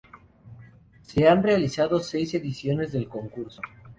Se 1.03 1.27
han 1.27 1.43
realizado 1.43 1.99
seis 1.99 2.33
ediciones 2.33 2.91
del 2.91 3.07
concurso. 3.07 3.61